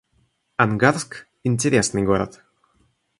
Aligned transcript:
Ангарск— 0.57 1.27
интересный 1.43 2.01
город 2.01 2.41